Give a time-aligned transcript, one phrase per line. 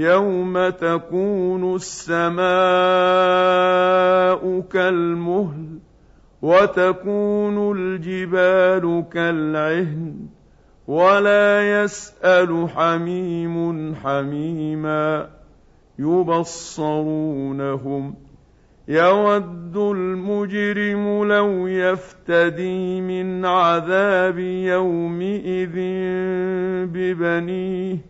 [0.00, 2.40] يوم تكون السماء
[4.60, 5.78] كالمهل
[6.42, 10.16] وتكون الجبال كالعهن
[10.86, 15.28] ولا يسال حميم حميما
[15.98, 17.34] يبصرونهم
[18.88, 25.76] يود المجرم لو يفتدي من عذاب يومئذ
[26.86, 28.09] ببنيه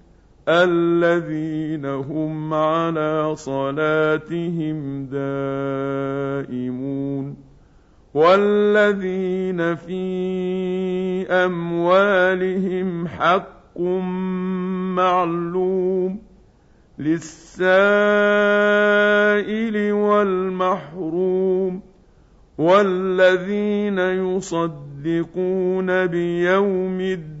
[0.51, 6.71] الذين هم على صلاتهم دائمون
[8.13, 13.79] والذين في أموالهم حق
[14.99, 16.19] معلوم
[16.99, 17.81] للسائل
[19.91, 21.81] والمحروم
[22.57, 25.27] والذين يصدقون
[26.07, 27.40] بيوم الدين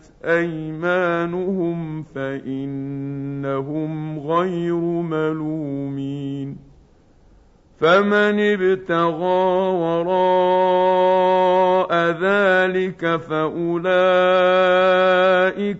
[0.25, 6.57] ايمانهم فانهم غير ملومين
[7.79, 11.11] فمن ابتغى وراء
[12.21, 13.89] ذلك فاولئك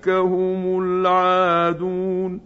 [0.09, 2.41] هم العادون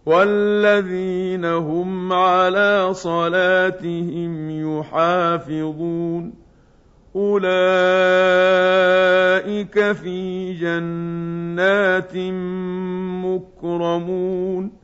[0.06, 6.34] والذين هم على صلاتهم يحافظون
[7.16, 7.52] أولئك
[9.92, 12.16] في جنات
[13.24, 14.83] مكرمون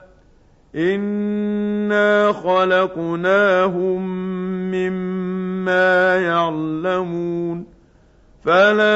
[0.75, 4.01] انا خلقناهم
[4.71, 7.65] مما يعلمون
[8.43, 8.91] فلا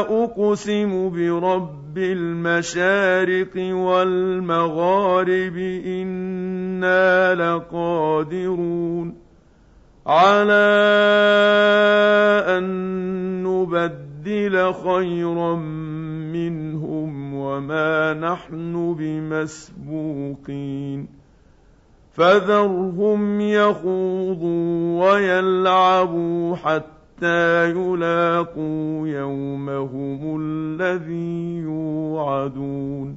[0.00, 5.56] اقسم برب المشارق والمغارب
[5.86, 9.14] أنا لقادرون
[10.06, 10.70] على
[12.48, 12.64] ان
[13.42, 15.54] نبدل خيرا
[16.32, 17.19] منهم
[17.60, 20.40] وما نحن بمسبوقين
[22.12, 33.16] فذرهم يخوضوا ويلعبوا حتى يلاقوا يومهم الذي يوعدون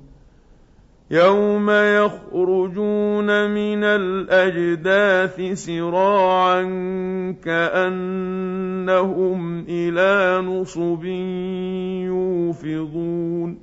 [1.12, 6.62] يوم يخرجون من الاجداث سراعا
[7.44, 9.25] كانهم
[9.69, 11.06] إلى نصب
[12.06, 13.62] يوفضون